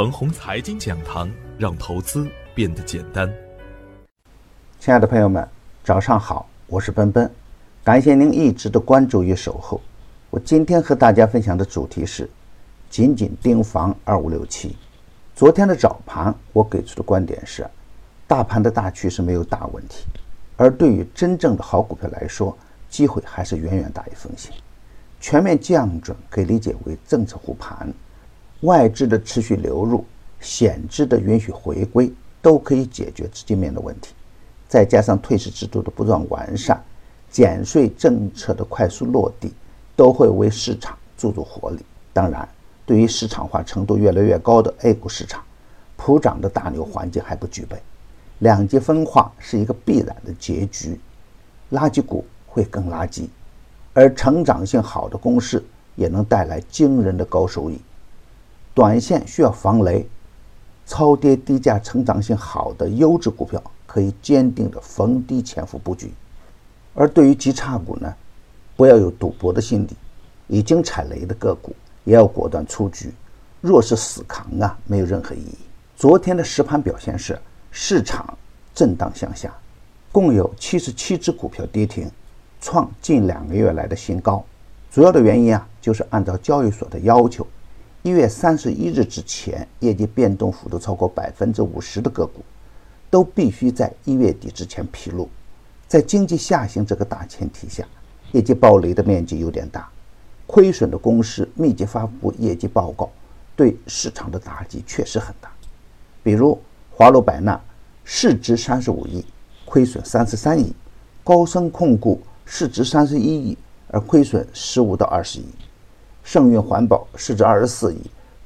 [0.00, 3.30] 腾宏财经讲堂，让投资变得简单。
[4.78, 5.46] 亲爱的朋友们，
[5.84, 7.30] 早上好，我是奔奔，
[7.84, 9.78] 感谢您一直的关注与守候。
[10.30, 12.26] 我今天和大家分享的主题是：
[12.88, 14.74] 紧紧盯防二五六七。
[15.36, 17.68] 昨天的早盘，我给出的观点是，
[18.26, 20.06] 大盘的大趋势没有大问题，
[20.56, 22.56] 而对于真正的好股票来说，
[22.88, 24.50] 机会还是远远大于风险。
[25.20, 27.92] 全面降准可以理解为政策护盘。
[28.60, 30.04] 外资的持续流入、
[30.40, 34.14] 险资的允许回归，都可以解决资金面的问题。
[34.68, 36.82] 再加上退市制度的不断完善、
[37.30, 39.52] 减税政策的快速落地，
[39.96, 41.78] 都会为市场注入活力。
[42.12, 42.48] 当然，
[42.84, 45.42] 对于市场化程度越来越高的 A 股市场，
[45.96, 47.76] 普涨的大牛环境还不具备。
[48.40, 50.98] 两极分化是一个必然的结局，
[51.72, 53.26] 垃圾股会更垃圾，
[53.92, 55.62] 而成长性好的公司
[55.94, 57.78] 也能带来惊人的高收益。
[58.72, 60.06] 短线需要防雷，
[60.86, 66.08] 超跌低价、成长性好的优质股票可以坚定的逢低潜伏布局；
[66.94, 68.14] 而对于极差股呢，
[68.76, 69.96] 不要有赌博的心理，
[70.46, 73.12] 已经踩雷的个股也要果断出局。
[73.60, 75.58] 若是死扛啊，没有任何意义。
[75.96, 77.38] 昨天的实盘表现是
[77.70, 78.38] 市场
[78.74, 79.52] 震荡向下，
[80.10, 82.10] 共有七十七只股票跌停，
[82.60, 84.42] 创近两个月来的新高。
[84.90, 87.46] 主要的原因啊，就是按照交易所的要求。
[88.02, 92.42] 一月三十一日之前，业绩变动幅度超过百分之五十的个股，
[93.10, 95.28] 都必须在一月底之前披露。
[95.86, 97.86] 在经济下行这个大前提下，
[98.32, 99.86] 业绩暴雷的面积有点大，
[100.46, 103.10] 亏损的公司密集发布业绩报告，
[103.54, 105.52] 对市场的打击确实很大。
[106.22, 106.58] 比如
[106.90, 107.60] 华罗百纳
[108.02, 109.22] 市值三十五亿，
[109.66, 110.72] 亏损三十三亿；
[111.22, 115.44] 高盛控股市值三十一亿，而亏损十五到二十亿。
[116.22, 117.98] 盛运环保市值二十四亿，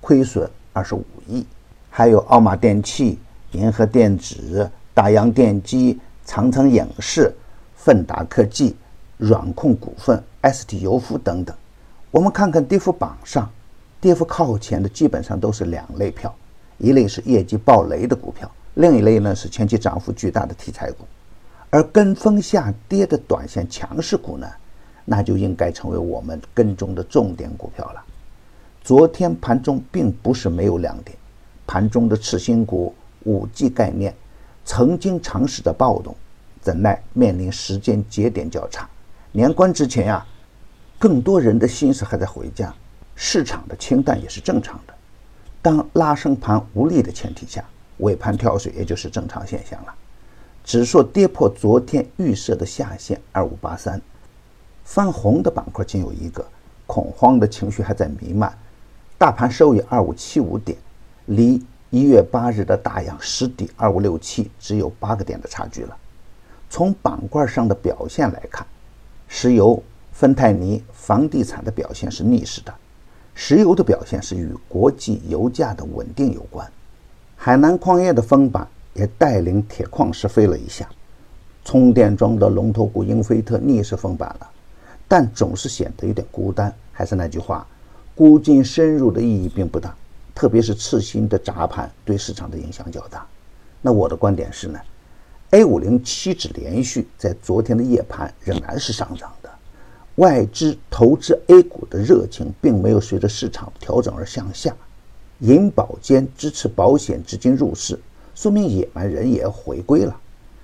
[0.00, 1.46] 亏损二十五亿，
[1.88, 3.18] 还有奥马电器、
[3.52, 7.34] 银河电子、大洋电机、长城影视、
[7.74, 8.76] 奋达科技、
[9.16, 11.56] 软控股份、ST 油服等等。
[12.10, 13.48] 我们看看跌幅榜上，
[14.00, 16.34] 跌幅靠前的基本上都是两类票：
[16.78, 21.04] 一类是业绩暴雷的股票，另一类呢是前期涨幅巨大的题材股。
[21.70, 24.46] 而跟风下跌的短线强势股呢？
[25.10, 28.00] 那就应该成为我们跟踪的重点股票了。
[28.80, 31.18] 昨天盘中并不是没有亮点，
[31.66, 32.94] 盘中的次新股、
[33.24, 34.14] 五 G 概念
[34.64, 36.14] 曾经尝试着暴动，
[36.60, 38.88] 怎奈面临时间节点较差，
[39.32, 40.24] 年关之前呀，
[40.96, 42.72] 更多人的心思还在回家，
[43.16, 44.94] 市场的清淡也是正常的。
[45.60, 47.64] 当拉升盘无力的前提下，
[47.96, 49.92] 尾盘跳水也就是正常现象了。
[50.62, 54.00] 指数跌破昨天预设的下限二五八三。
[54.90, 56.44] 翻红的板块仅有一个，
[56.84, 58.52] 恐慌的情绪还在弥漫。
[59.16, 60.76] 大盘收于二五七五点，
[61.26, 65.96] 离一月八日的大阳实底二五六七只有八个点的差距了。
[66.68, 68.66] 从板块上的表现来看，
[69.28, 69.80] 石油、
[70.10, 72.74] 芬太尼、房地产的表现是逆势的。
[73.32, 76.68] 石油的表现是与国际油价的稳定有关。
[77.36, 80.84] 海南矿业的封板也带领铁矿石飞了一下。
[81.64, 84.50] 充电桩的龙头股英菲特逆势封板了。
[85.10, 86.72] 但总是显得有点孤单。
[86.92, 87.66] 还是那句话，
[88.14, 89.92] 孤军深入的意义并不大，
[90.34, 93.26] 特别是次新的砸盘对市场的影响较大。
[93.82, 94.78] 那我的观点是呢
[95.50, 99.50] ，A 五零期指连续在昨天的夜盘仍然是上涨的，
[100.16, 104.72] 外资投资 A 股的热情并没有随着市场调整而向下。
[105.40, 107.98] 银保监支持保险资金入市，
[108.36, 110.14] 说明野蛮人也要回归了，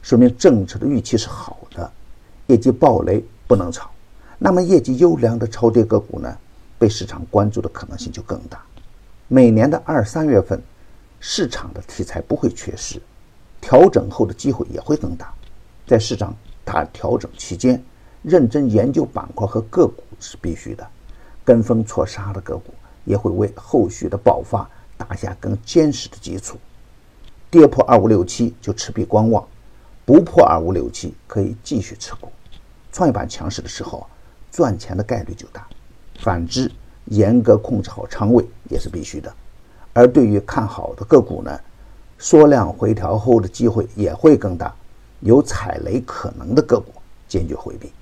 [0.00, 1.92] 说明政策的预期是好的，
[2.46, 3.90] 业绩暴雷不能炒。
[4.42, 6.34] 那么业绩优良的超跌个股呢，
[6.78, 8.58] 被市场关注的可能性就更大。
[9.28, 10.58] 每年的二三月份，
[11.20, 12.98] 市场的题材不会缺失，
[13.60, 15.30] 调整后的机会也会更大。
[15.86, 16.34] 在市场
[16.64, 17.84] 大调整期间，
[18.22, 20.88] 认真研究板块和个股是必须的。
[21.44, 22.72] 跟风错杀的个股
[23.04, 26.56] 也会为后续的爆发打下更坚实的基础。
[27.50, 29.46] 跌破二五六七就持币观望，
[30.06, 32.32] 不破二五六七可以继续持股。
[32.90, 34.06] 创业板强势的时候。
[34.50, 35.66] 赚钱的概率就大，
[36.18, 36.70] 反之，
[37.06, 39.32] 严格控制好仓位也是必须的。
[39.92, 41.58] 而对于看好的个股呢，
[42.18, 44.74] 缩量回调后的机会也会更大，
[45.20, 46.92] 有踩雷可能的个股
[47.28, 47.92] 坚决回避。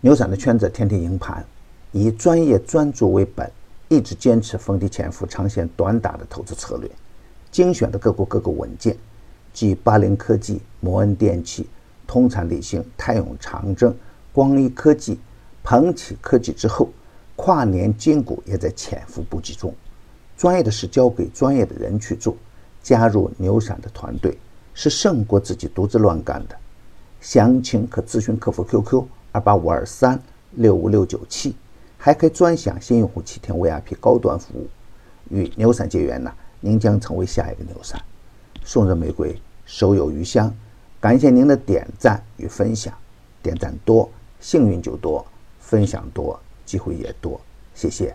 [0.00, 1.44] 牛散的圈子天天赢盘，
[1.92, 3.50] 以专业专注为本，
[3.88, 6.90] 一直坚持逢低潜伏、长线短打的投资策略，
[7.50, 8.96] 精选的个股个股稳健，
[9.52, 11.68] 即八零科技、摩恩电器、
[12.06, 13.94] 通产理性、泰永长征、
[14.32, 15.18] 光一科技。
[15.68, 16.88] 鹏起科技之后，
[17.34, 19.74] 跨年金股也在潜伏布局中，
[20.36, 22.36] 专业的事交给专业的人去做。
[22.84, 24.38] 加入牛散的团队
[24.72, 26.56] 是胜过自己独自乱干的。
[27.20, 30.22] 详情可咨询客服 QQ 二八五二三
[30.52, 31.56] 六五六九七，
[31.98, 34.68] 还可以专享新用户七天 VIP 高端服务。
[35.30, 38.00] 与牛散结缘呢，您将成为下一个牛散。
[38.62, 40.54] 送人玫瑰，手有余香。
[41.00, 42.94] 感谢您的点赞与分享，
[43.42, 44.08] 点赞多，
[44.38, 45.26] 幸运就多；
[45.66, 47.40] 分享多，机会也多。
[47.74, 48.14] 谢谢。